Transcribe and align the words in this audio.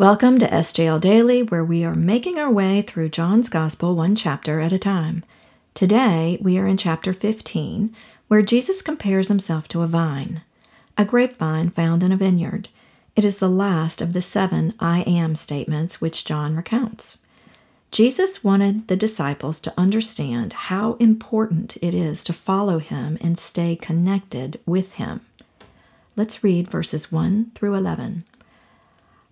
Welcome 0.00 0.38
to 0.38 0.46
SJL 0.46 0.98
Daily, 0.98 1.42
where 1.42 1.62
we 1.62 1.84
are 1.84 1.94
making 1.94 2.38
our 2.38 2.50
way 2.50 2.80
through 2.80 3.10
John's 3.10 3.50
Gospel 3.50 3.94
one 3.94 4.16
chapter 4.16 4.58
at 4.58 4.72
a 4.72 4.78
time. 4.78 5.22
Today, 5.74 6.38
we 6.40 6.56
are 6.56 6.66
in 6.66 6.78
chapter 6.78 7.12
15, 7.12 7.94
where 8.26 8.40
Jesus 8.40 8.80
compares 8.80 9.28
himself 9.28 9.68
to 9.68 9.82
a 9.82 9.86
vine, 9.86 10.40
a 10.96 11.04
grapevine 11.04 11.68
found 11.68 12.02
in 12.02 12.12
a 12.12 12.16
vineyard. 12.16 12.70
It 13.14 13.26
is 13.26 13.40
the 13.40 13.50
last 13.50 14.00
of 14.00 14.14
the 14.14 14.22
seven 14.22 14.72
I 14.80 15.02
am 15.02 15.34
statements 15.34 16.00
which 16.00 16.24
John 16.24 16.56
recounts. 16.56 17.18
Jesus 17.90 18.42
wanted 18.42 18.88
the 18.88 18.96
disciples 18.96 19.60
to 19.60 19.74
understand 19.78 20.54
how 20.54 20.94
important 20.94 21.76
it 21.82 21.92
is 21.92 22.24
to 22.24 22.32
follow 22.32 22.78
him 22.78 23.18
and 23.20 23.38
stay 23.38 23.76
connected 23.76 24.60
with 24.64 24.94
him. 24.94 25.20
Let's 26.16 26.42
read 26.42 26.68
verses 26.68 27.12
1 27.12 27.50
through 27.54 27.74
11. 27.74 28.24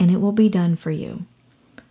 and 0.00 0.10
it 0.10 0.20
will 0.20 0.32
be 0.32 0.48
done 0.48 0.74
for 0.74 0.90
you. 0.90 1.26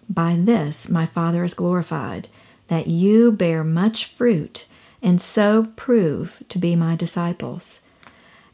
By 0.09 0.35
this 0.35 0.89
my 0.89 1.05
Father 1.05 1.43
is 1.43 1.53
glorified, 1.53 2.27
that 2.67 2.87
you 2.87 3.31
bear 3.31 3.63
much 3.63 4.05
fruit, 4.05 4.65
and 5.01 5.21
so 5.21 5.67
prove 5.75 6.43
to 6.49 6.57
be 6.57 6.75
my 6.75 6.95
disciples. 6.95 7.83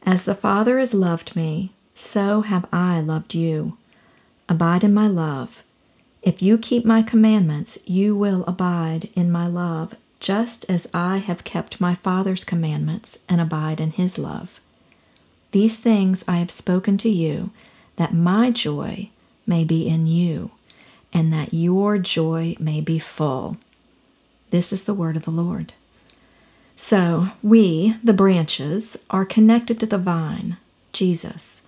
As 0.04 0.26
the 0.26 0.36
Father 0.36 0.78
has 0.78 0.94
loved 0.94 1.36
me, 1.36 1.72
so 1.94 2.42
have 2.42 2.68
I 2.72 3.00
loved 3.00 3.34
you. 3.34 3.78
Abide 4.50 4.84
in 4.84 4.94
my 4.94 5.08
love. 5.08 5.64
If 6.22 6.42
you 6.42 6.58
keep 6.58 6.86
my 6.86 7.02
commandments, 7.02 7.80
you 7.86 8.16
will 8.16 8.44
abide 8.46 9.10
in 9.16 9.32
my 9.32 9.48
love, 9.48 9.96
just 10.20 10.70
as 10.70 10.88
I 10.94 11.18
have 11.18 11.44
kept 11.44 11.80
my 11.80 11.96
Father's 11.96 12.44
commandments 12.44 13.20
and 13.30 13.40
abide 13.40 13.80
in 13.80 13.92
his 13.92 14.20
love. 14.20 14.60
These 15.52 15.80
things 15.80 16.26
I 16.28 16.38
have 16.38 16.52
spoken 16.52 16.98
to 16.98 17.10
you, 17.10 17.52
that 17.96 18.14
my 18.14 18.52
joy 18.52 19.10
may 19.46 19.64
be 19.64 19.88
in 19.88 20.06
you, 20.06 20.52
and 21.14 21.32
that 21.34 21.54
your 21.54 21.98
joy 21.98 22.56
may 22.60 22.82
be 22.82 23.00
full. 23.00 23.58
This 24.50 24.72
is 24.72 24.84
the 24.84 24.94
word 24.94 25.16
of 25.16 25.26
the 25.26 25.32
Lord. 25.32 25.74
So, 26.76 27.30
we, 27.42 27.96
the 28.04 28.14
branches, 28.14 28.98
are 29.10 29.26
connected 29.26 29.80
to 29.80 29.86
the 29.86 29.98
vine, 29.98 30.58
Jesus. 30.92 31.64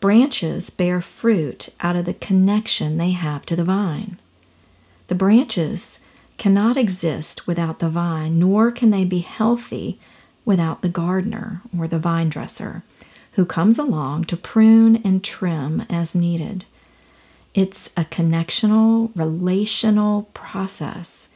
Branches 0.00 0.70
bear 0.70 1.00
fruit 1.00 1.70
out 1.80 1.96
of 1.96 2.04
the 2.04 2.14
connection 2.14 2.98
they 2.98 3.10
have 3.10 3.44
to 3.46 3.56
the 3.56 3.64
vine. 3.64 4.18
The 5.08 5.16
branches 5.16 6.00
cannot 6.36 6.76
exist 6.76 7.48
without 7.48 7.80
the 7.80 7.88
vine, 7.88 8.38
nor 8.38 8.70
can 8.70 8.90
they 8.90 9.04
be 9.04 9.20
healthy 9.20 9.98
without 10.44 10.82
the 10.82 10.88
gardener 10.88 11.62
or 11.76 11.88
the 11.88 11.98
vine 11.98 12.28
dresser, 12.28 12.84
who 13.32 13.44
comes 13.44 13.78
along 13.78 14.24
to 14.24 14.36
prune 14.36 14.96
and 15.04 15.24
trim 15.24 15.84
as 15.90 16.14
needed. 16.14 16.64
It's 17.58 17.88
a 17.96 18.04
connectional, 18.04 19.10
relational 19.16 20.30
process. 20.32 21.30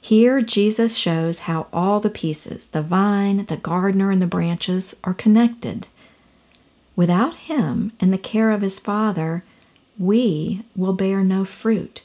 Here, 0.00 0.40
Jesus 0.40 0.96
shows 0.96 1.40
how 1.40 1.66
all 1.70 2.00
the 2.00 2.08
pieces 2.08 2.68
the 2.68 2.80
vine, 2.80 3.44
the 3.44 3.58
gardener, 3.58 4.10
and 4.10 4.22
the 4.22 4.26
branches 4.26 4.96
are 5.04 5.12
connected. 5.12 5.86
Without 6.96 7.34
Him 7.34 7.92
and 8.00 8.10
the 8.10 8.16
care 8.16 8.52
of 8.52 8.62
His 8.62 8.78
Father, 8.78 9.44
we 9.98 10.62
will 10.74 10.94
bear 10.94 11.22
no 11.22 11.44
fruit. 11.44 12.00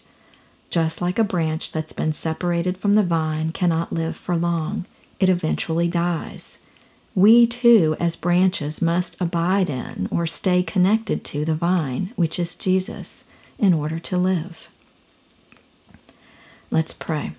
Just 0.69 1.01
like 1.01 1.17
a 1.17 1.23
branch 1.23 1.71
that's 1.71 1.93
been 1.93 2.11
separated 2.11 2.77
from 2.77 2.95
the 2.95 3.03
vine 3.03 3.51
cannot 3.53 3.93
live 3.93 4.17
for 4.17 4.35
long, 4.35 4.85
it 5.17 5.29
eventually 5.29 5.87
dies. 5.87 6.59
We 7.15 7.47
too, 7.47 7.95
as 8.01 8.17
branches, 8.17 8.81
must 8.81 9.15
abide 9.21 9.69
in 9.69 10.09
or 10.11 10.27
stay 10.27 10.61
connected 10.61 11.23
to 11.23 11.45
the 11.45 11.55
vine, 11.55 12.11
which 12.17 12.37
is 12.37 12.53
Jesus 12.53 13.23
in 13.57 13.73
order 13.73 13.99
to 13.99 14.17
live. 14.17 14.69
Let's 16.69 16.93
pray. 16.93 17.33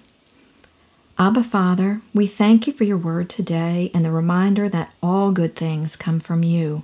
Abba, 1.19 1.45
Father, 1.45 2.01
we 2.13 2.27
thank 2.27 2.67
you 2.67 2.73
for 2.73 2.85
your 2.85 2.99
word 2.99 3.29
today 3.29 3.91
and 3.95 4.05
the 4.05 4.11
reminder 4.11 4.69
that 4.69 4.93
all 5.03 5.31
good 5.33 5.55
things 5.55 5.97
come 5.97 6.21
from 6.21 6.43
you, 6.43 6.83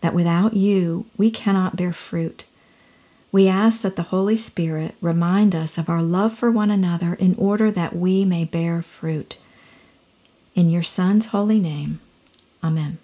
that 0.00 0.14
without 0.14 0.54
you 0.54 1.06
we 1.16 1.30
cannot 1.30 1.76
bear 1.76 1.92
fruit. 1.92 2.44
We 3.32 3.48
ask 3.48 3.82
that 3.82 3.96
the 3.96 4.04
Holy 4.04 4.36
Spirit 4.36 4.94
remind 5.00 5.54
us 5.54 5.78
of 5.78 5.88
our 5.88 6.02
love 6.02 6.32
for 6.32 6.50
one 6.50 6.70
another 6.70 7.14
in 7.14 7.34
order 7.36 7.70
that 7.70 7.94
we 7.94 8.24
may 8.24 8.44
bear 8.44 8.82
fruit. 8.82 9.38
In 10.54 10.70
your 10.70 10.82
Son's 10.82 11.26
holy 11.26 11.60
name, 11.60 12.00
Amen. 12.62 12.98